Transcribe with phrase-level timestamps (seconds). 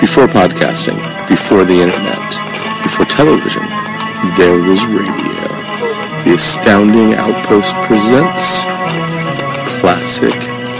[0.00, 0.96] Before podcasting,
[1.28, 2.30] before the internet,
[2.84, 3.62] before television,
[4.36, 5.48] there was radio.
[6.22, 8.62] The Astounding Outpost presents
[9.80, 10.34] Classic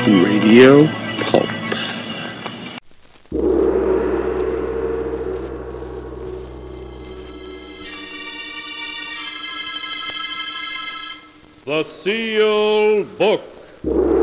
[0.07, 0.87] Radio
[1.25, 1.49] Pulp.
[11.65, 14.18] The Sealed Book.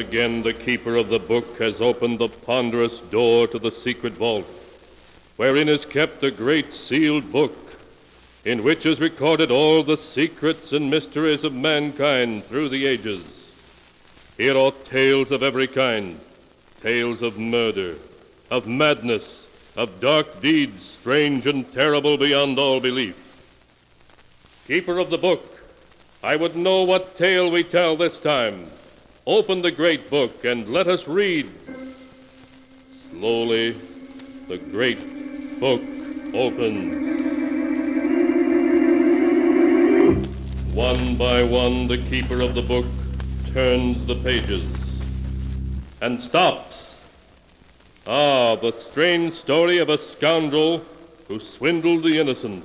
[0.00, 4.46] Again, the keeper of the book has opened the ponderous door to the secret vault,
[5.36, 7.54] wherein is kept a great sealed book,
[8.44, 13.22] in which is recorded all the secrets and mysteries of mankind through the ages.
[14.36, 16.18] Here are tales of every kind
[16.80, 17.94] tales of murder,
[18.50, 23.26] of madness, of dark deeds strange and terrible beyond all belief.
[24.66, 25.60] Keeper of the book,
[26.22, 28.70] I would know what tale we tell this time.
[29.30, 31.48] Open the great book and let us read.
[33.10, 33.76] Slowly,
[34.48, 34.98] the great
[35.60, 35.80] book
[36.34, 37.22] opens.
[40.74, 42.86] One by one, the keeper of the book
[43.54, 44.64] turns the pages
[46.00, 47.00] and stops.
[48.08, 50.84] Ah, the strange story of a scoundrel
[51.28, 52.64] who swindled the innocent,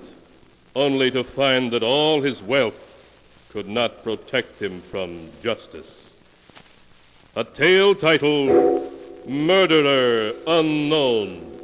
[0.76, 6.05] only to find that all his wealth could not protect him from justice.
[7.38, 8.50] A tale titled
[9.28, 11.55] Murderer Unknown.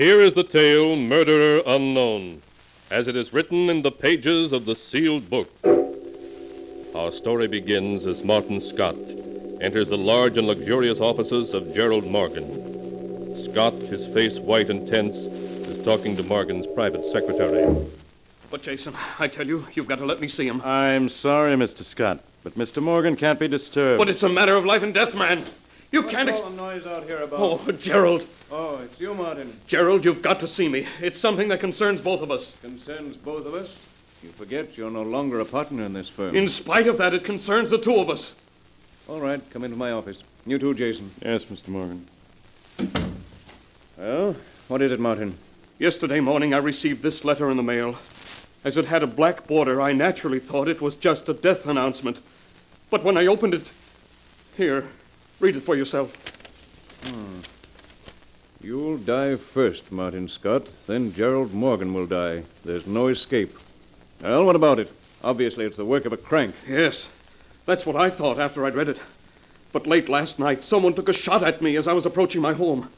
[0.00, 2.40] Here is the tale, Murderer Unknown,
[2.90, 5.50] as it is written in the pages of the sealed book.
[6.94, 8.96] Our story begins as Martin Scott
[9.60, 12.46] enters the large and luxurious offices of Gerald Morgan.
[13.44, 17.66] Scott, his face white and tense, is talking to Morgan's private secretary.
[18.50, 20.62] But, Jason, I tell you, you've got to let me see him.
[20.64, 21.84] I'm sorry, Mr.
[21.84, 22.82] Scott, but Mr.
[22.82, 23.98] Morgan can't be disturbed.
[23.98, 25.44] But it's a matter of life and death, man.
[25.92, 26.28] You can't.
[26.28, 27.40] Ex- the noise out here about?
[27.40, 28.24] oh, Gerald.
[28.50, 29.58] Oh, it's you, Martin.
[29.66, 30.86] Gerald, you've got to see me.
[31.00, 32.56] It's something that concerns both of us.
[32.60, 33.86] Concerns both of us?
[34.22, 36.36] You forget you're no longer a partner in this firm.
[36.36, 38.36] In spite of that, it concerns the two of us.
[39.08, 40.22] All right, come into my office.
[40.46, 41.10] You too, Jason.
[41.22, 41.68] Yes, Mr.
[41.68, 42.06] Morgan.
[43.96, 44.36] Well,
[44.68, 45.36] what is it, Martin?
[45.78, 47.96] Yesterday morning, I received this letter in the mail.
[48.62, 52.20] As it had a black border, I naturally thought it was just a death announcement.
[52.90, 53.72] But when I opened it,
[54.56, 54.88] here,
[55.40, 56.14] read it for yourself.
[57.04, 57.40] Hmm.
[58.62, 60.66] You'll die first, Martin Scott.
[60.86, 62.42] Then Gerald Morgan will die.
[62.64, 63.58] There's no escape.
[64.22, 64.92] Well, what about it?
[65.24, 66.54] Obviously, it's the work of a crank.
[66.68, 67.08] Yes,
[67.64, 69.00] that's what I thought after I'd read it.
[69.72, 72.52] But late last night, someone took a shot at me as I was approaching my
[72.52, 72.90] home.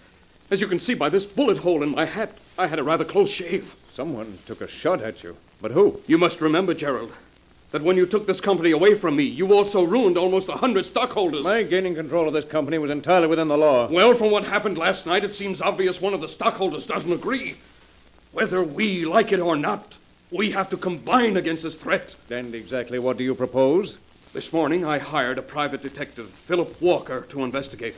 [0.51, 3.05] As you can see by this bullet hole in my hat, I had a rather
[3.05, 3.75] close shave.
[3.93, 5.37] Someone took a shot at you.
[5.61, 6.01] But who?
[6.07, 7.13] You must remember, Gerald,
[7.73, 10.85] that when you took this company away from me, you also ruined almost a hundred
[10.85, 11.43] stockholders.
[11.43, 13.89] My gaining control of this company was entirely within the law.
[13.91, 17.57] Well, from what happened last night, it seems obvious one of the stockholders doesn't agree.
[18.31, 19.97] Whether we like it or not,
[20.31, 22.15] we have to combine against this threat.
[22.31, 23.99] And exactly what do you propose?
[24.35, 27.95] This morning, I hired a private detective, Philip Walker, to investigate.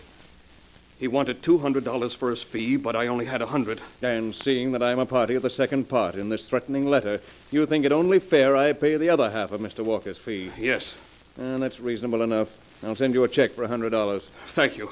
[0.99, 4.83] He wanted $200 for his fee, but I only had a 100 And seeing that
[4.83, 7.21] I'm a party of the second part in this threatening letter,
[7.51, 9.85] you think it only fair I pay the other half of Mr.
[9.85, 10.51] Walker's fee.
[10.59, 10.95] Yes,
[11.37, 12.49] And that's reasonable enough.
[12.85, 14.31] I'll send you a check for a hundred dollars.
[14.49, 14.91] thank you.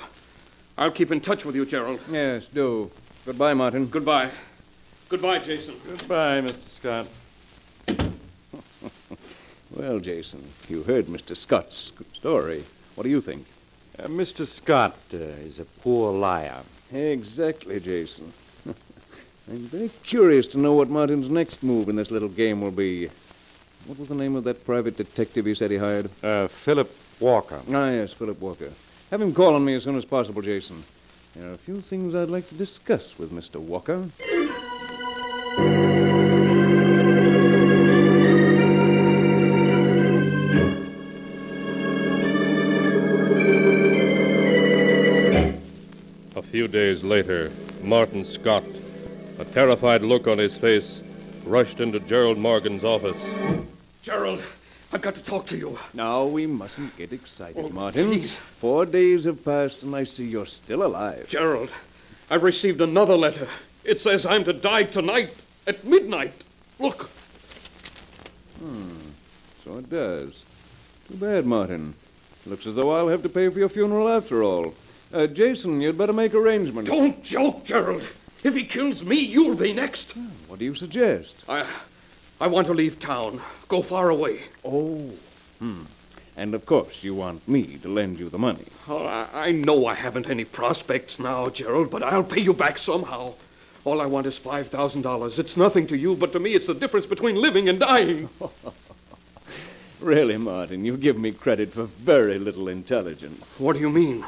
[0.76, 2.00] I'll keep in touch with you, Gerald.
[2.10, 2.90] Yes, do.
[3.26, 3.86] Goodbye, Martin.
[3.86, 4.30] Goodbye.
[5.08, 5.74] Goodbye, Jason.
[5.86, 6.68] Goodbye, Mr.
[6.68, 7.08] Scott.
[9.74, 11.34] Well, Jason, you heard Mr.
[11.34, 12.62] Scott's story.
[12.94, 13.46] What do you think?
[13.98, 14.46] Uh, Mr.
[14.46, 16.62] Scott uh, is a poor liar.
[16.92, 18.32] Exactly, Jason.
[18.66, 23.08] I'm very curious to know what Martin's next move in this little game will be.
[23.86, 26.08] What was the name of that private detective he said he hired?
[26.22, 26.90] Uh, Philip
[27.20, 27.60] Walker.
[27.72, 28.70] Ah, yes, Philip Walker.
[29.10, 30.82] Have him call on me as soon as possible, Jason.
[31.34, 33.56] There are a few things I'd like to discuss with Mr.
[33.56, 34.08] Walker.
[47.02, 47.50] Few later,
[47.82, 48.64] Martin Scott,
[49.38, 51.00] a terrified look on his face,
[51.44, 53.16] rushed into Gerald Morgan's office.
[54.02, 54.40] Gerald,
[54.92, 55.78] I've got to talk to you.
[55.94, 58.06] Now, we mustn't get excited, Oh, Martin.
[58.08, 58.34] please.
[58.36, 61.26] Four days have passed, and I see you're still alive.
[61.26, 61.70] Gerald,
[62.30, 63.48] I've received another letter.
[63.84, 65.34] It says I'm to die tonight
[65.66, 66.34] at midnight.
[66.78, 67.10] Look,
[68.60, 68.92] Hmm.
[69.64, 70.44] So it does.
[71.08, 71.94] Too bad, Martin.
[72.46, 74.72] Looks as though I'll have to pay for your funeral after all.
[75.12, 76.88] Uh, Jason, you'd better make arrangements.
[76.88, 78.08] don't joke, Gerald.
[78.44, 80.16] If he kills me, you'll be next.
[80.48, 81.44] What do you suggest?
[81.48, 81.66] I,
[82.40, 84.40] I want to leave town, go far away.
[84.64, 85.10] Oh.
[85.58, 85.82] Hmm.
[86.36, 88.64] And of course, you want me to lend you the money.
[88.88, 92.78] Oh, I, I know I haven't any prospects now, Gerald, but I'll pay you back
[92.78, 93.34] somehow.
[93.84, 95.38] All I want is $5,000.
[95.38, 98.28] It's nothing to you, but to me, it's the difference between living and dying.
[100.02, 103.60] Really, Martin, you give me credit for very little intelligence.
[103.60, 104.24] What do you mean?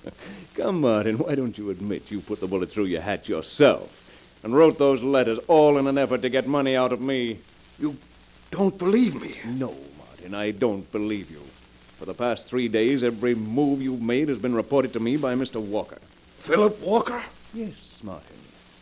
[0.56, 4.52] Come, Martin, why don't you admit you put the bullet through your hat yourself and
[4.52, 7.38] wrote those letters all in an effort to get money out of me?
[7.78, 7.96] You
[8.50, 9.36] don't believe me.
[9.44, 11.42] No, Martin, I don't believe you.
[11.98, 15.36] For the past three days, every move you've made has been reported to me by
[15.36, 15.60] Mr.
[15.60, 15.98] Walker.
[16.38, 17.22] Philip Walker?
[17.54, 18.36] Yes, Martin.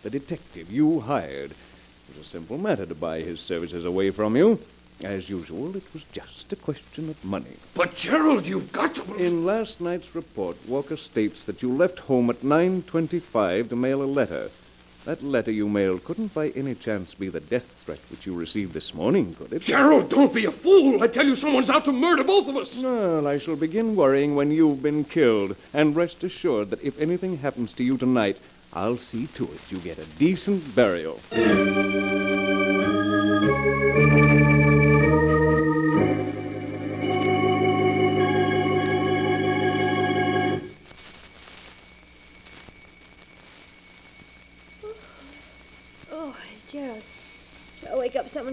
[0.05, 1.51] The detective you hired.
[1.51, 4.59] It was a simple matter to buy his services away from you.
[5.03, 7.57] As usual, it was just a question of money.
[7.75, 9.15] But, Gerald, you've got to.
[9.17, 14.05] In last night's report, Walker states that you left home at 9.25 to mail a
[14.05, 14.51] letter.
[15.07, 18.75] That letter you mailed couldn't by any chance be the death threat which you received
[18.75, 19.63] this morning, could it?
[19.63, 21.03] Gerald, don't be a fool.
[21.03, 22.83] I tell you, someone's out to murder both of us.
[22.83, 25.57] Well, I shall begin worrying when you've been killed.
[25.73, 28.39] And rest assured that if anything happens to you tonight,
[28.75, 31.19] I'll see to it you get a decent burial.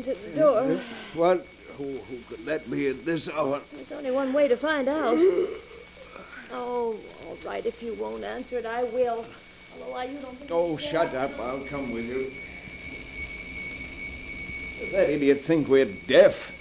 [0.08, 0.64] Wake at the door.
[1.14, 1.46] What?
[1.78, 3.62] Who, who could that be at this hour?
[3.74, 5.16] There's only one way to find out.
[6.52, 7.66] Oh, all right.
[7.66, 9.26] If you won't answer it, I will.
[9.74, 11.32] Although why you don't think Oh, it's shut up.
[11.40, 12.24] I'll come with you.
[14.80, 16.54] Does that idiot think we're deaf?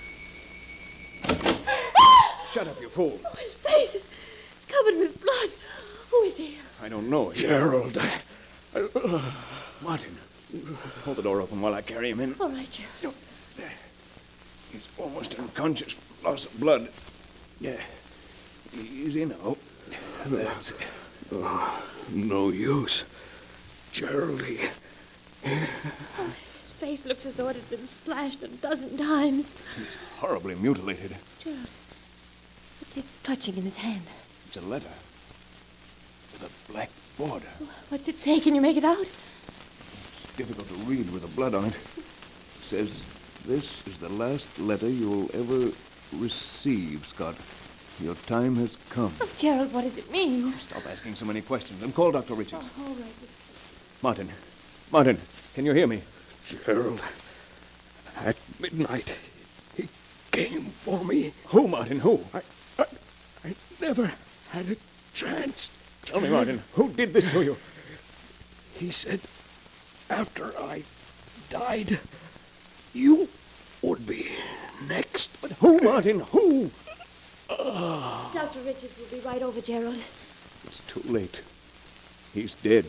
[2.52, 3.18] Shut up, you fool.
[3.24, 4.04] Oh, his face is
[4.56, 5.50] it's covered with blood.
[6.10, 6.58] Who is he?
[6.82, 7.32] I don't know.
[7.32, 8.20] Gerald, I,
[9.82, 10.16] Martin,
[11.04, 12.34] hold the door open while I carry him in.
[12.40, 13.14] All right, Gerald.
[14.72, 16.88] He's almost unconscious from loss of blood.
[17.60, 17.80] Yeah.
[18.74, 19.56] Easy now.
[20.26, 20.86] That's it.
[21.32, 21.82] Oh,
[22.12, 23.04] no use.
[23.92, 24.68] Geraldie.
[25.42, 29.54] His face looks as though it had been slashed a dozen times.
[29.76, 31.16] He's horribly mutilated.
[31.38, 31.60] Gerald,
[32.80, 34.02] what's he clutching in his hand?
[34.48, 34.90] It's a letter.
[36.32, 37.48] With a black border.
[37.88, 38.40] What's it say?
[38.40, 38.98] Can you make it out?
[39.00, 41.74] It's Difficult to read with the blood on it.
[41.74, 42.04] It
[42.62, 43.02] says,
[43.46, 45.70] This is the last letter you'll ever
[46.18, 47.36] receive, Scott.
[48.00, 49.12] Your time has come.
[49.20, 50.52] Oh, Gerald, what does it mean?
[50.52, 52.34] Oh, stop asking so many questions and call Dr.
[52.34, 52.68] Richards.
[52.76, 53.14] Oh, all right.
[54.02, 54.28] Martin.
[54.90, 55.20] Martin,
[55.54, 56.02] can you hear me?
[56.64, 57.00] Gerald,
[58.24, 59.12] at midnight,
[59.76, 59.88] he
[60.32, 61.32] came for me.
[61.46, 62.00] Who, Martin?
[62.00, 62.20] Who?
[62.34, 62.42] I,
[62.80, 62.84] I,
[63.44, 64.10] I never
[64.50, 64.76] had a
[65.14, 65.70] chance.
[66.04, 66.64] Tell me, Martin.
[66.72, 67.56] Who did this to you?
[68.74, 69.20] He said
[70.10, 70.82] after I
[71.48, 72.00] died,
[72.96, 73.28] you
[73.82, 74.28] would be
[74.88, 75.40] next.
[75.42, 76.20] But who, Martin?
[76.20, 76.70] Who?
[77.48, 78.60] Dr.
[78.60, 80.02] Richards will be right over, Gerald.
[80.64, 81.42] It's too late.
[82.32, 82.86] He's dead.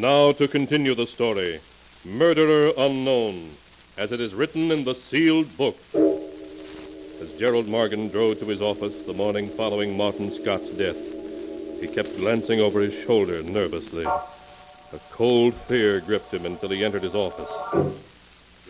[0.00, 1.60] And now to continue the story
[2.06, 3.50] Murderer Unknown,
[3.98, 5.76] as it is written in the sealed book.
[5.92, 10.96] As Gerald Morgan drove to his office the morning following Martin Scott's death,
[11.82, 14.06] he kept glancing over his shoulder nervously.
[14.06, 17.52] A cold fear gripped him until he entered his office.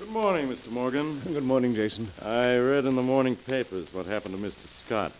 [0.00, 0.72] Good morning, Mr.
[0.72, 1.20] Morgan.
[1.20, 2.08] Good morning, Jason.
[2.25, 4.66] I read in the morning papers what happened to Mr.
[4.66, 5.12] Scott.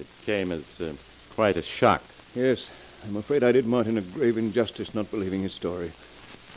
[0.00, 0.94] It came as uh,
[1.34, 2.02] quite a shock.
[2.34, 2.70] Yes,
[3.06, 5.90] I'm afraid I did Martin a grave injustice not believing his story.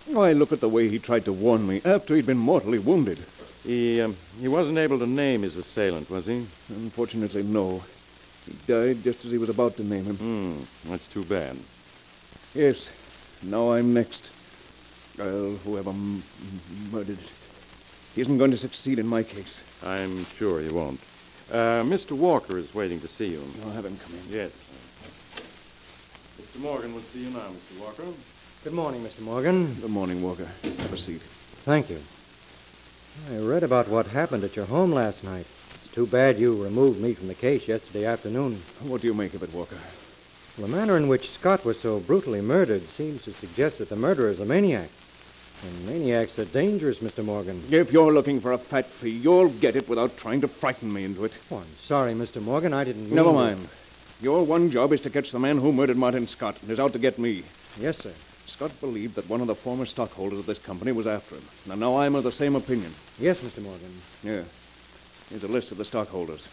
[0.07, 3.17] Why, look at the way he tried to warn me after he'd been mortally wounded.
[3.63, 6.45] He um, he wasn't able to name his assailant, was he?
[6.69, 7.81] Unfortunately, no.
[8.45, 10.17] He died just as he was about to name him.
[10.17, 11.55] Hmm, that's too bad.
[12.53, 12.89] Yes,
[13.41, 14.29] now I'm next.
[15.17, 17.19] Well, whoever m- m- murdered
[18.15, 19.63] he isn't going to succeed in my case.
[19.83, 20.99] I'm sure he won't.
[21.49, 22.11] Uh, Mr.
[22.11, 23.41] Walker is waiting to see you.
[23.63, 24.33] I'll have him come in.
[24.35, 24.51] Yes.
[26.53, 26.61] Mr.
[26.61, 27.79] Morgan will see you now, Mr.
[27.81, 28.03] Walker.
[28.63, 29.21] Good morning, Mr.
[29.21, 29.73] Morgan.
[29.81, 30.45] Good morning, Walker.
[30.63, 31.21] Have a seat.
[31.65, 31.99] Thank you.
[33.31, 35.45] I read about what happened at your home last night.
[35.75, 38.61] It's too bad you removed me from the case yesterday afternoon.
[38.81, 39.77] What do you make of it, Walker?
[40.57, 44.29] The manner in which Scott was so brutally murdered seems to suggest that the murderer
[44.29, 44.89] is a maniac.
[45.65, 47.23] And maniacs are dangerous, Mr.
[47.25, 47.63] Morgan.
[47.71, 51.05] If you're looking for a fat fee, you'll get it without trying to frighten me
[51.05, 51.35] into it.
[51.51, 52.41] Oh, I'm sorry, Mr.
[52.41, 52.73] Morgan.
[52.73, 53.67] I didn't mean Never to- mind.
[54.21, 56.93] Your one job is to catch the man who murdered Martin Scott and is out
[56.93, 57.43] to get me.
[57.79, 58.11] Yes, sir.
[58.45, 61.43] Scott believed that one of the former stockholders of this company was after him.
[61.71, 62.93] And now I'm of the same opinion.
[63.19, 63.61] Yes, Mr.
[63.63, 63.91] Morgan.
[64.23, 64.43] Yeah.
[65.29, 66.47] Here's a list of the stockholders.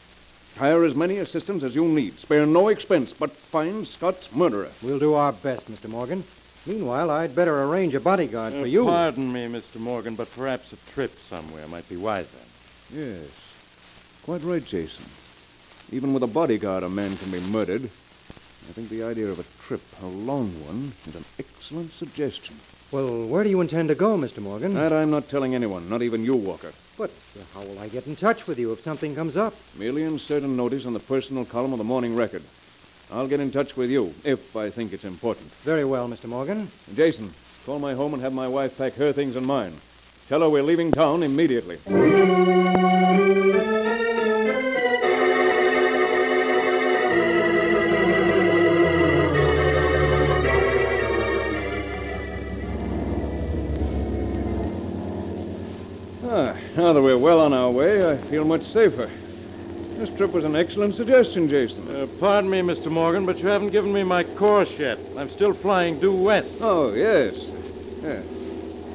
[0.56, 2.18] Hire as many assistants as you need.
[2.18, 4.68] Spare no expense, but find Scott's murderer.
[4.82, 5.88] We'll do our best, Mr.
[5.88, 6.24] Morgan.
[6.66, 8.84] Meanwhile, I'd better arrange a bodyguard Uh, for you.
[8.84, 9.76] Pardon me, Mr.
[9.76, 12.36] Morgan, but perhaps a trip somewhere might be wiser.
[12.92, 13.28] Yes.
[14.24, 15.04] Quite right, Jason.
[15.92, 17.82] Even with a bodyguard, a man can be murdered.
[17.84, 22.54] I think the idea of a trip, a long one, is an excellent suggestion.
[22.92, 24.40] Well, where do you intend to go, Mr.
[24.40, 24.74] Morgan?
[24.74, 26.72] That I'm not telling anyone, not even you, Walker.
[26.96, 29.54] but uh, how will I get in touch with you if something comes up?
[29.78, 32.42] Merely insert a notice on the personal column of the Morning Record.
[33.12, 35.50] I'll get in touch with you if I think it's important.
[35.62, 36.26] Very well, Mr.
[36.26, 36.68] Morgan.
[36.94, 37.32] Jason,
[37.66, 39.72] call my home and have my wife pack her things and mine.
[40.28, 41.78] Tell her we're leaving town immediately.
[56.90, 59.08] Now that we're well on our way, I feel much safer.
[59.94, 61.88] This trip was an excellent suggestion, Jason.
[61.88, 62.90] Uh, pardon me, Mr.
[62.90, 64.98] Morgan, but you haven't given me my course yet.
[65.16, 66.58] I'm still flying due west.
[66.60, 67.48] Oh, yes.
[68.02, 68.20] Yeah.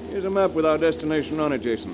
[0.10, 1.94] Here's a map with our destination on it, Jason.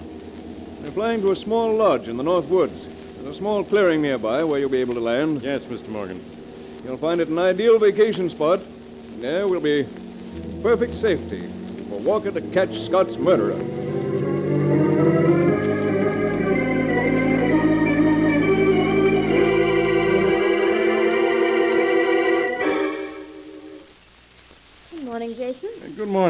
[0.82, 2.84] We're flying to a small lodge in the North Woods.
[3.22, 5.44] There's a small clearing nearby where you'll be able to land.
[5.44, 5.90] Yes, Mr.
[5.90, 6.20] Morgan.
[6.84, 8.60] You'll find it an ideal vacation spot.
[9.20, 9.86] There will be
[10.64, 11.46] perfect safety
[11.90, 13.81] for Walker to catch Scott's murderer.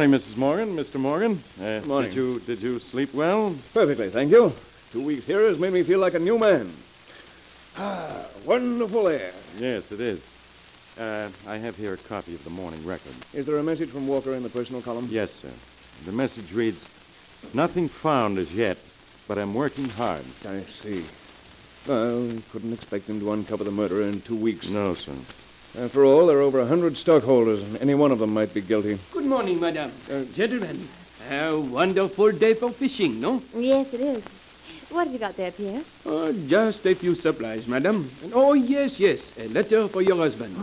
[0.01, 0.35] Morning, Mrs.
[0.35, 0.75] Morgan.
[0.75, 0.99] Mr.
[0.99, 1.43] Morgan.
[1.59, 2.09] Uh, Good morning.
[2.09, 3.55] Did you, did you sleep well?
[3.71, 4.51] Perfectly, thank you.
[4.91, 6.73] Two weeks here has made me feel like a new man.
[7.77, 9.31] Ah, wonderful air.
[9.59, 10.27] Yes, it is.
[10.99, 13.13] Uh, I have here a copy of the morning record.
[13.31, 15.07] Is there a message from Walker in the personal column?
[15.07, 15.51] Yes, sir.
[16.05, 16.83] The message reads,
[17.53, 18.79] Nothing found as yet,
[19.27, 20.23] but I'm working hard.
[20.47, 21.05] I see.
[21.87, 24.67] Well, couldn't expect him to uncover the murderer in two weeks.
[24.71, 25.13] No, sir.
[25.79, 28.59] After all, there are over a hundred stockholders, and any one of them might be
[28.59, 28.99] guilty.
[29.13, 29.89] Good morning, madam.
[30.11, 30.85] Uh, gentlemen,
[31.29, 33.41] a wonderful day for fishing, no?
[33.55, 34.23] Yes, it is.
[34.89, 35.81] What have you got there, Pierre?
[36.05, 38.09] Uh, just a few supplies, madam.
[38.21, 40.57] And, oh, yes, yes, a letter for your husband.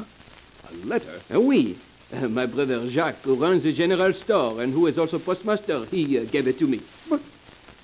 [0.70, 1.20] A letter?
[1.34, 1.78] Uh, oui.
[2.14, 6.18] Uh, my brother Jacques, who runs the general store and who is also postmaster, he
[6.18, 6.82] uh, gave it to me.
[7.08, 7.22] But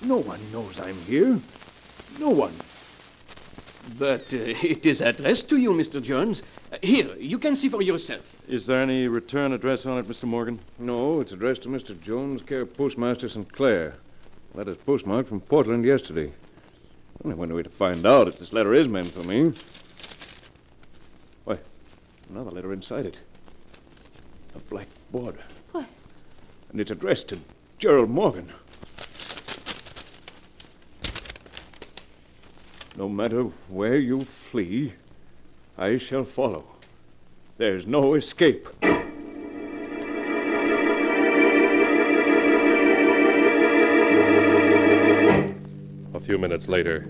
[0.03, 1.39] no one knows I'm here.
[2.19, 2.53] No one.
[3.97, 6.01] But uh, it is addressed to you, Mr.
[6.01, 6.43] Jones.
[6.71, 8.41] Uh, here, you can see for yourself.
[8.47, 10.23] Is there any return address on it, Mr.
[10.23, 10.59] Morgan?
[10.79, 11.99] No, it's addressed to Mr.
[12.01, 13.51] Jones, care Postmaster St.
[13.51, 13.95] Clair.
[14.55, 16.31] Letter's postmarked from Portland yesterday.
[17.23, 19.51] Only one way to find out if this letter is meant for me.
[21.43, 21.59] Why,
[22.29, 23.19] another letter inside it.
[24.55, 25.43] A black border.
[25.71, 25.85] What?
[26.71, 27.39] And it's addressed to
[27.77, 28.51] Gerald Morgan.
[32.97, 34.93] No matter where you flee,
[35.77, 36.63] I shall follow.
[37.57, 38.67] There's no escape.
[46.13, 47.05] A few minutes later,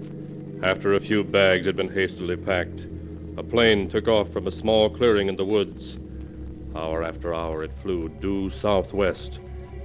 [0.63, 2.87] After a few bags had been hastily packed,
[3.37, 5.97] a plane took off from a small clearing in the woods.
[6.75, 9.39] Hour after hour it flew due southwest,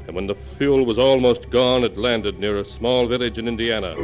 [0.07, 3.95] and when the fuel was almost gone, it landed near a small village in Indiana.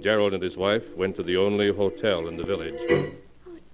[0.00, 3.14] Gerald and his wife went to the only hotel in the village.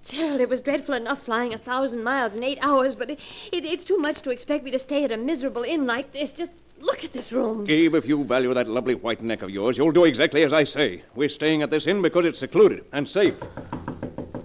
[0.03, 3.19] Gerald, it was dreadful enough flying a thousand miles in eight hours, but it,
[3.53, 6.33] it, it's too much to expect me to stay at a miserable inn like this.
[6.33, 7.63] Just look at this room.
[7.63, 10.65] Gabe, if you value that lovely white neck of yours, you'll do exactly as I
[10.65, 11.03] say.
[11.15, 13.35] We're staying at this inn because it's secluded and safe.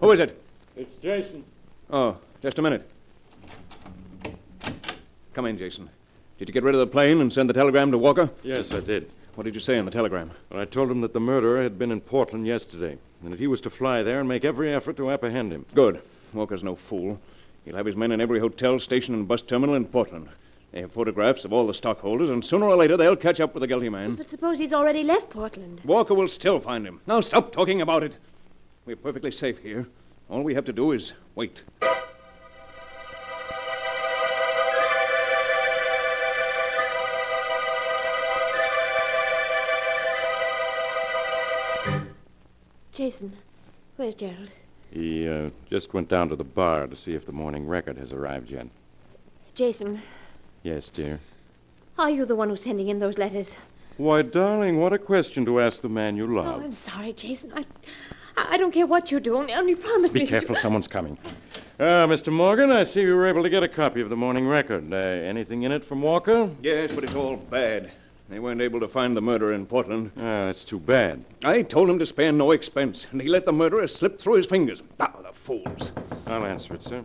[0.00, 0.40] Who is it?
[0.76, 1.44] It's Jason.
[1.90, 2.88] Oh, just a minute.
[5.34, 5.90] Come in, Jason.
[6.38, 8.30] Did you get rid of the plane and send the telegram to Walker?
[8.44, 9.10] Yes, I did.
[9.38, 10.32] What did you say in the telegram?
[10.50, 13.46] Well, I told him that the murderer had been in Portland yesterday, and that he
[13.46, 15.64] was to fly there and make every effort to apprehend him.
[15.76, 16.02] Good.
[16.34, 17.20] Walker's no fool.
[17.64, 20.28] He'll have his men in every hotel, station, and bus terminal in Portland.
[20.72, 23.60] They have photographs of all the stockholders, and sooner or later they'll catch up with
[23.60, 24.16] the guilty man.
[24.16, 25.82] But suppose he's already left Portland.
[25.84, 27.00] Walker will still find him.
[27.06, 28.18] Now stop talking about it.
[28.86, 29.86] We're perfectly safe here.
[30.28, 31.62] All we have to do is wait.
[42.98, 43.32] Jason,
[43.94, 44.50] where's Gerald?
[44.90, 48.10] He uh, just went down to the bar to see if the morning record has
[48.10, 48.66] arrived yet.
[49.54, 50.02] Jason,
[50.64, 51.20] Yes, dear.
[51.96, 53.56] are you the one who's sending in those letters?
[53.98, 56.60] Why, darling, what a question to ask the man you love.
[56.60, 56.64] Oh.
[56.64, 57.52] I'm sorry, Jason.
[57.54, 57.64] I,
[58.36, 59.36] I I don't care what you do.
[59.36, 60.24] Only, only promise Be me.
[60.24, 60.60] Be careful, you...
[60.66, 61.16] someone's coming.
[61.78, 62.32] Ah, Mr.
[62.32, 64.92] Morgan, I see you were able to get a copy of the morning record.
[64.92, 66.50] Uh, anything in it from Walker?
[66.60, 67.92] Yes, but it's all bad.
[68.28, 70.10] They weren't able to find the murderer in Portland.
[70.16, 71.24] Ah, that's too bad.
[71.44, 74.46] I told him to spare no expense, and he let the murderer slip through his
[74.46, 74.82] fingers.
[75.00, 75.92] Ah, the fools.
[76.26, 77.02] I'll answer it, sir.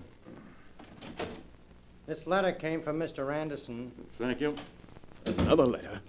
[2.07, 3.33] This letter came from Mr.
[3.33, 3.89] Anderson.
[4.17, 4.53] Thank you.
[5.25, 6.01] Another letter.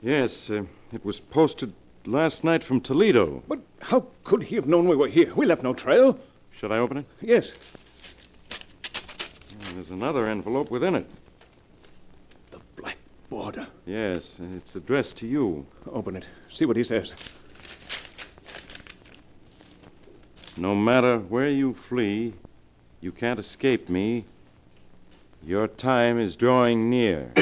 [0.00, 1.72] Yes, uh, it was posted
[2.06, 3.42] last night from Toledo.
[3.48, 5.34] But how could he have known we were here?
[5.34, 6.16] We left no trail.
[6.52, 7.06] Should I open it?
[7.20, 7.52] Yes.
[8.52, 11.10] Oh, there's another envelope within it.
[13.30, 13.66] Border.
[13.84, 15.66] Yes, it's addressed to you.
[15.90, 16.26] Open it.
[16.48, 17.14] See what he says.
[20.56, 22.34] No matter where you flee,
[23.00, 24.24] you can't escape me.
[25.44, 27.32] Your time is drawing near.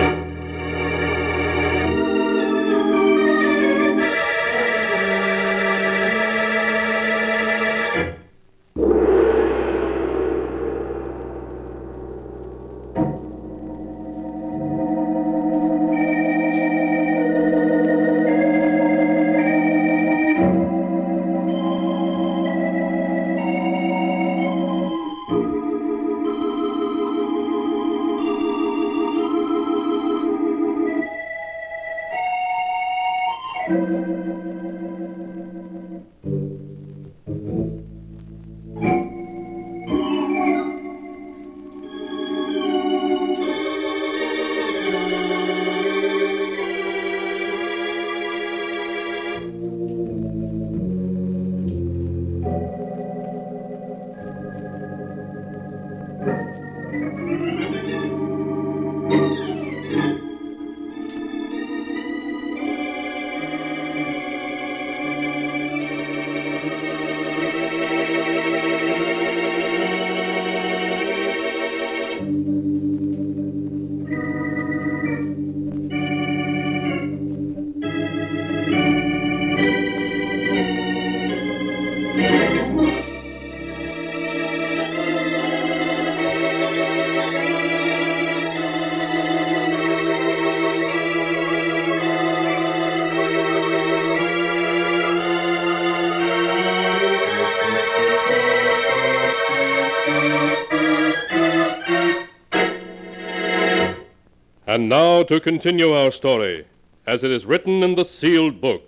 [104.76, 106.66] And now to continue our story,
[107.06, 108.82] as it is written in the sealed book.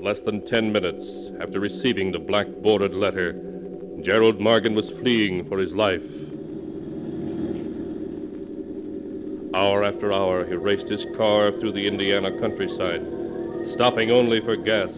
[0.00, 3.34] Less than ten minutes after receiving the black bordered letter,
[4.00, 6.00] Gerald Morgan was fleeing for his life.
[9.52, 13.04] Hour after hour, he raced his car through the Indiana countryside,
[13.66, 14.96] stopping only for gas.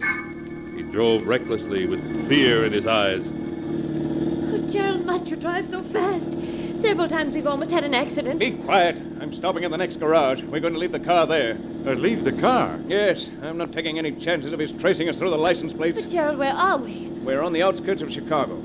[0.77, 3.27] He drove recklessly with fear in his eyes.
[3.27, 6.37] Oh, Gerald, must you drive so fast?
[6.81, 8.39] Several times we've almost had an accident.
[8.39, 8.95] Be quiet.
[9.19, 10.41] I'm stopping in the next garage.
[10.43, 11.57] We're going to leave the car there.
[11.85, 12.79] Uh, leave the car.
[12.87, 16.01] Yes, I'm not taking any chances of his tracing us through the license plates.
[16.01, 17.07] But, Gerald, where are we?
[17.21, 18.55] We're on the outskirts of Chicago.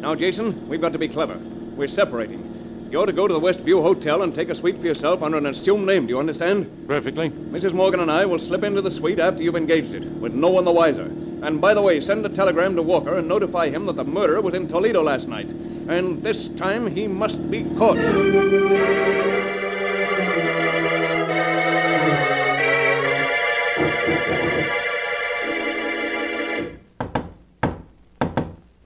[0.00, 1.38] Now, Jason, we've got to be clever.
[1.76, 2.57] We're separating.
[2.90, 5.44] You're to go to the Westview Hotel and take a suite for yourself under an
[5.44, 6.06] assumed name.
[6.06, 6.86] Do you understand?
[6.88, 7.28] Perfectly.
[7.28, 7.74] Mrs.
[7.74, 10.64] Morgan and I will slip into the suite after you've engaged it, with no one
[10.64, 11.04] the wiser.
[11.42, 14.40] And by the way, send a telegram to Walker and notify him that the murderer
[14.40, 15.50] was in Toledo last night.
[15.50, 17.96] And this time he must be caught.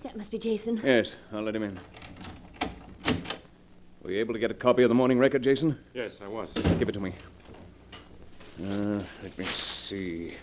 [0.03, 0.81] That must be Jason.
[0.83, 1.79] Yes, I'll let him in.
[4.13, 5.79] Were you able to get a copy of the morning record, Jason?
[5.95, 6.53] Yes, I was.
[6.79, 7.15] Give it to me.
[8.63, 10.35] Uh, let me see.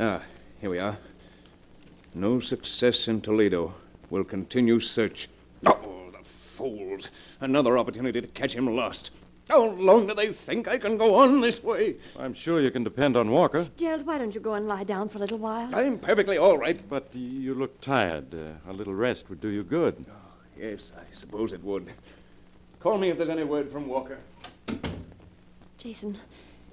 [0.00, 0.22] Ah,
[0.58, 0.96] here we are.
[2.14, 3.74] No success in Toledo.
[4.08, 5.28] We'll continue search.
[5.66, 7.10] Oh, the fools.
[7.42, 9.10] Another opportunity to catch him lost.
[9.50, 11.96] How long do they think I can go on this way?
[12.18, 13.68] I'm sure you can depend on Walker.
[13.76, 15.68] Gerald, why don't you go and lie down for a little while?
[15.74, 16.80] I'm perfectly all right.
[16.88, 18.34] But you look tired.
[18.34, 20.06] Uh, a little rest would do you good.
[20.58, 21.86] Yes, I suppose it would.
[22.80, 24.18] Call me if there's any word from Walker.
[25.78, 26.18] Jason,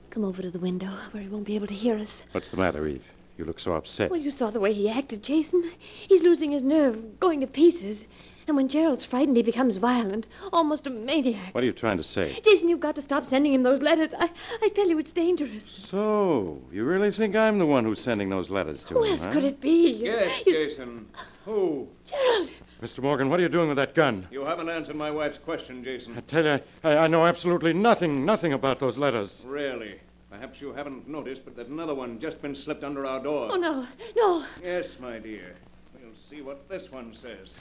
[0.09, 2.23] come over to the window where he won't be able to hear us.
[2.31, 3.05] What's the matter, Eve?
[3.37, 4.11] You look so upset.
[4.11, 5.71] Well, you saw the way he acted, Jason.
[5.79, 8.07] He's losing his nerve, going to pieces.
[8.47, 11.55] And when Gerald's frightened, he becomes violent, almost a maniac.
[11.55, 12.37] What are you trying to say?
[12.43, 14.09] Jason, you've got to stop sending him those letters.
[14.19, 14.29] I,
[14.61, 15.63] I tell you, it's dangerous.
[15.65, 19.11] So, you really think I'm the one who's sending those letters to Who him?
[19.11, 19.31] else huh?
[19.31, 19.91] could it be?
[19.93, 21.07] Yes, You- Jason.
[21.45, 21.87] Who?
[22.05, 22.49] Gerald!
[22.81, 23.01] Mr.
[23.01, 24.27] Morgan, what are you doing with that gun?
[24.29, 26.17] You haven't answered my wife's question, Jason.
[26.17, 29.43] I tell you, I, I know absolutely nothing, nothing about those letters.
[29.47, 30.01] Really?
[30.33, 33.49] Perhaps you haven't noticed, but there's another one just been slipped under our door.
[33.51, 34.43] Oh, no, no.
[34.63, 35.53] Yes, my dear.
[35.93, 37.53] We'll see what this one says.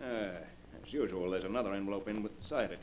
[0.00, 0.28] Ah,
[0.80, 2.78] as usual, there's another envelope inside it,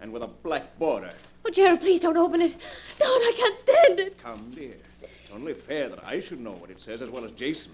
[0.00, 1.10] and with a black border.
[1.46, 2.56] Oh, Gerald, please don't open it.
[2.98, 4.20] Don't, I can't stand it.
[4.20, 4.74] Come, dear.
[5.02, 7.70] It's only fair that I should know what it says as well as Jason.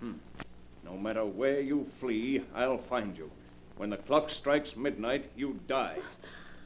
[0.00, 0.14] Hmm.
[0.84, 3.30] No matter where you flee, I'll find you.
[3.76, 5.98] When the clock strikes midnight, you die.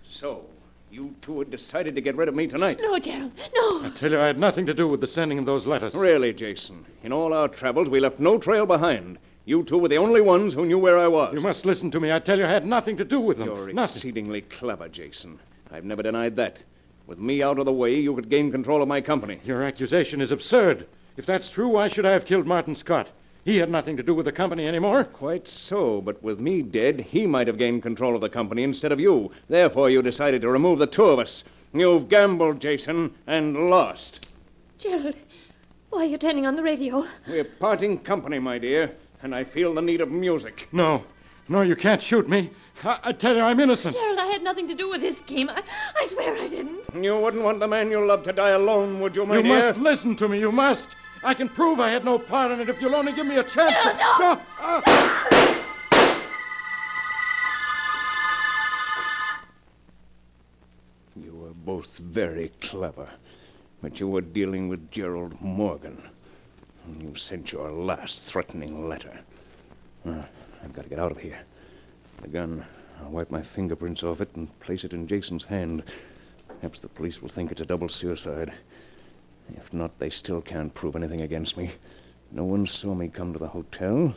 [0.02, 0.44] So,
[0.90, 2.80] you two had decided to get rid of me tonight.
[2.82, 3.84] No, Gerald, no.
[3.84, 5.94] I tell you, I had nothing to do with the sending of those letters.
[5.94, 6.84] Really, Jason.
[7.04, 9.18] In all our travels, we left no trail behind.
[9.44, 11.34] You two were the only ones who knew where I was.
[11.34, 12.12] You must listen to me.
[12.12, 13.46] I tell you, I had nothing to do with them.
[13.48, 13.96] You're nothing.
[13.96, 15.38] exceedingly clever, Jason.
[15.72, 16.62] I've never denied that.
[17.06, 19.40] With me out of the way, you could gain control of my company.
[19.44, 20.86] Your accusation is absurd.
[21.16, 23.10] If that's true, why should I have killed Martin Scott?
[23.44, 25.02] He had nothing to do with the company anymore.
[25.04, 28.92] Quite so, but with me dead, he might have gained control of the company instead
[28.92, 29.30] of you.
[29.48, 31.44] Therefore, you decided to remove the two of us.
[31.72, 34.30] You've gambled, Jason, and lost.
[34.78, 35.14] Gerald,
[35.88, 37.06] why are you turning on the radio?
[37.26, 40.68] We're parting company, my dear, and I feel the need of music.
[40.72, 41.04] No,
[41.48, 42.50] no, you can't shoot me.
[42.84, 43.94] I, I tell you, I'm innocent.
[43.94, 45.48] Gerald, I had nothing to do with this scheme.
[45.48, 45.62] I,
[45.98, 46.80] I swear I didn't.
[46.94, 49.56] You wouldn't want the man you love to die alone, would you, my You dear?
[49.56, 50.40] You must listen to me.
[50.40, 50.90] You must.
[51.22, 53.44] I can prove I had no part in it if you'll only give me a
[53.44, 53.74] chance.
[53.82, 54.34] to- No, no.
[54.34, 55.46] No, ah.
[61.16, 63.08] You were both very clever,
[63.82, 66.00] but you were dealing with Gerald Morgan.
[66.86, 69.18] And you sent your last threatening letter.
[70.06, 70.26] Ah,
[70.64, 71.38] I've got to get out of here.
[72.22, 72.64] The gun,
[73.02, 75.82] I'll wipe my fingerprints off it and place it in Jason's hand.
[76.60, 78.52] Perhaps the police will think it's a double suicide.
[79.56, 81.70] If not, they still can't prove anything against me.
[82.32, 84.14] No one saw me come to the hotel.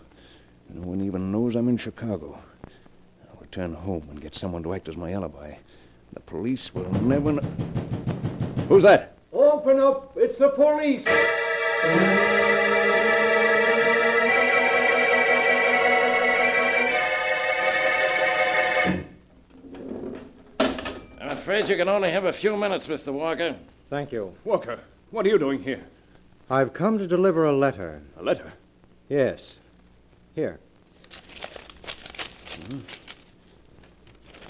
[0.69, 2.37] No one even knows I'm in Chicago.
[2.65, 5.55] I'll return home and get someone to act as my alibi.
[6.13, 7.41] The police will never know.
[8.67, 9.17] Who's that?
[9.31, 10.13] Open up!
[10.15, 11.03] It's the police!
[21.19, 23.11] I'm afraid you can only have a few minutes, Mr.
[23.11, 23.55] Walker.
[23.89, 24.33] Thank you.
[24.45, 24.79] Walker,
[25.13, 25.83] what are you doing here?
[26.49, 28.01] I've come to deliver a letter.
[28.17, 28.51] A letter?
[29.09, 29.57] Yes.
[30.33, 30.59] Here.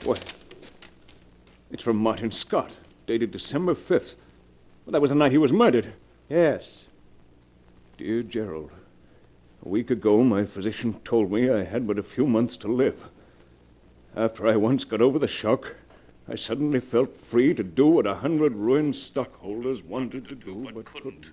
[0.05, 0.33] What?
[1.69, 4.15] It's from Martin Scott, dated December 5th.
[4.85, 5.91] Well, that was the night he was murdered.
[6.29, 6.85] Yes.
[7.97, 8.71] Dear Gerald,
[9.65, 13.03] a week ago my physician told me I had but a few months to live.
[14.15, 15.75] After I once got over the shock,
[16.25, 20.85] I suddenly felt free to do what a hundred ruined stockholders wanted to do, but,
[20.85, 21.31] couldn't.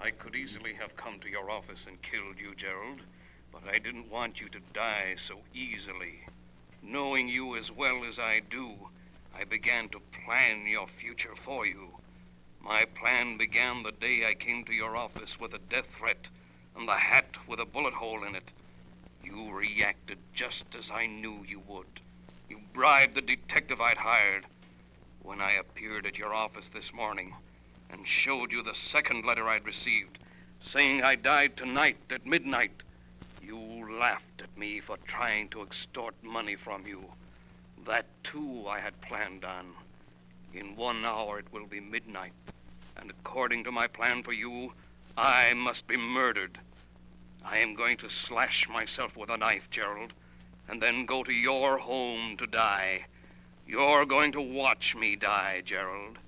[0.00, 3.00] I could easily have come to your office and killed you, Gerald,
[3.50, 6.20] but I didn't want you to die so easily.
[6.84, 8.74] Knowing you as well as I do,
[9.36, 11.98] I began to plan your future for you.
[12.60, 16.28] My plan began the day I came to your office with a death threat
[16.76, 18.52] and the hat with a bullet hole in it.
[19.24, 22.00] You reacted just as I knew you would.
[22.78, 24.46] Bribed the detective I'd hired.
[25.24, 27.34] When I appeared at your office this morning
[27.90, 30.20] and showed you the second letter I'd received,
[30.60, 32.84] saying I died tonight at midnight,
[33.42, 33.58] you
[33.98, 37.02] laughed at me for trying to extort money from you.
[37.84, 39.72] That, too, I had planned on.
[40.54, 42.32] In one hour it will be midnight,
[42.96, 44.72] and according to my plan for you,
[45.16, 46.60] I must be murdered.
[47.44, 50.12] I am going to slash myself with a knife, Gerald,
[50.68, 53.06] and then go to your home to die.
[53.66, 56.18] You're going to watch me die, Gerald,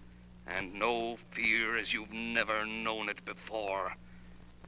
[0.47, 3.95] and no fear as you've never known it before.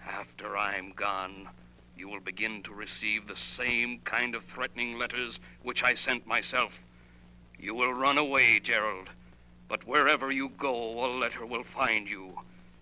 [0.07, 1.49] After I'm gone,
[1.97, 6.81] you will begin to receive the same kind of threatening letters which I sent myself.
[7.59, 9.09] You will run away, Gerald,
[9.69, 12.41] but wherever you go, a letter will find you.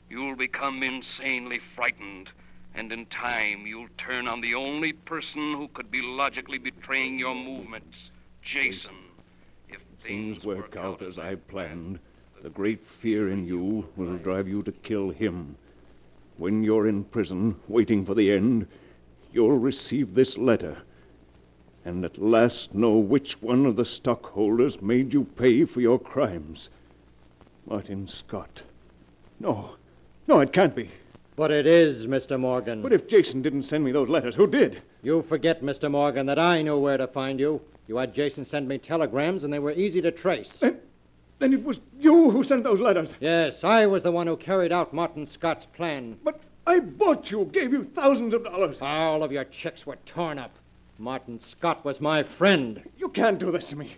[0.09, 2.33] You'll become insanely frightened,
[2.75, 7.35] and in time you'll turn on the only person who could be logically betraying your
[7.35, 8.11] movements,
[8.43, 8.95] Jason.
[9.69, 11.99] If Things work out as I planned.
[12.43, 15.57] The great fear in you will drive you to kill him.
[16.39, 18.67] When you're in prison, waiting for the end,
[19.31, 20.79] you'll receive this letter.
[21.85, 26.71] And at last know which one of the stockholders made you pay for your crimes.
[27.67, 28.63] Martin Scott.
[29.39, 29.77] No.
[30.27, 30.91] No, it can't be.
[31.41, 32.39] But it is, Mr.
[32.39, 32.83] Morgan.
[32.83, 34.83] But if Jason didn't send me those letters, who did?
[35.03, 35.91] You forget, Mr.
[35.91, 37.63] Morgan, that I knew where to find you.
[37.89, 40.59] You had Jason send me telegrams, and they were easy to trace.
[40.59, 40.79] Then,
[41.39, 43.15] then it was you who sent those letters.
[43.21, 46.19] Yes, I was the one who carried out Martin Scott's plan.
[46.23, 48.77] But I bought you, gave you thousands of dollars.
[48.83, 50.59] All of your checks were torn up.
[50.99, 52.87] Martin Scott was my friend.
[52.99, 53.97] You can't do this to me.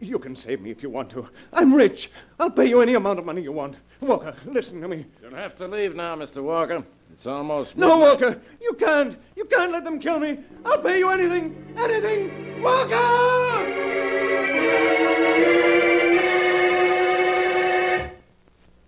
[0.00, 1.28] You can save me if you want to.
[1.52, 2.10] I'm rich.
[2.38, 3.76] I'll pay you any amount of money you want.
[4.00, 5.06] Walker, listen to me.
[5.22, 6.42] You'll have to leave now, Mr.
[6.42, 6.84] Walker.
[7.12, 7.76] It's almost.
[7.76, 9.16] No, Walker, you can't.
[9.36, 10.38] You can't let them kill me.
[10.64, 11.74] I'll pay you anything.
[11.76, 12.62] Anything.
[12.62, 12.94] Walker!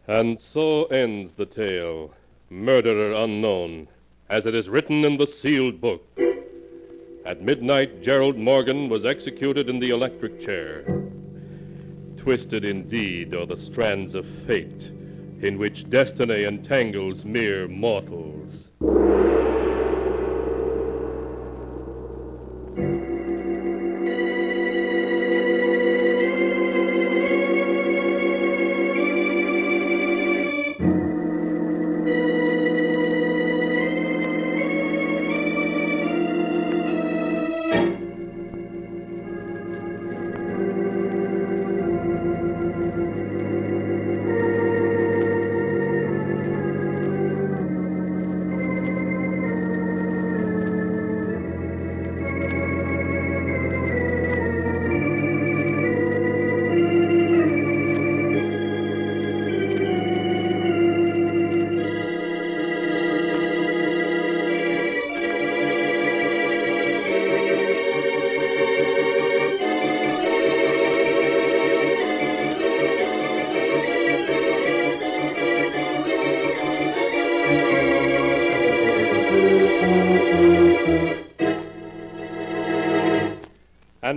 [0.08, 2.12] And so ends the tale,
[2.48, 3.88] Murderer Unknown,
[4.28, 6.04] as it is written in the sealed book.
[7.26, 10.84] At midnight, Gerald Morgan was executed in the electric chair.
[12.16, 14.92] Twisted indeed are the strands of fate,
[15.42, 18.68] in which destiny entangles mere mortals.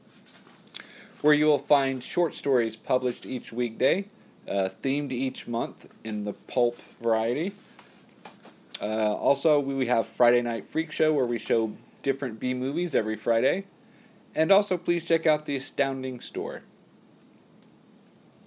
[1.26, 4.04] where you will find short stories published each weekday,
[4.48, 7.52] uh, themed each month in the pulp variety.
[8.80, 11.72] Uh, also, we have Friday Night Freak Show, where we show
[12.04, 13.64] different B movies every Friday.
[14.36, 16.62] And also, please check out the Astounding Store.